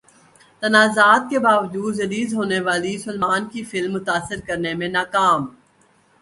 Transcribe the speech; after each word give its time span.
تنازعات 0.61 1.29
کے 1.29 1.39
باوجود 1.39 1.99
ریلیز 1.99 2.33
ہونے 2.33 2.59
والی 2.59 2.97
سلمان 2.97 3.47
کی 3.49 3.63
فلم 3.63 3.93
متاثر 3.93 4.39
کرنے 4.47 4.73
میں 4.73 4.87
ناکام 4.89 5.45